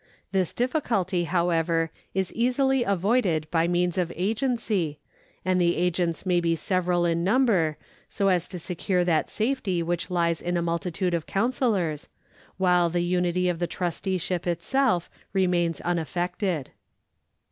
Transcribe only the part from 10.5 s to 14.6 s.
a multitude of counsellors, while the unity of the trusteeship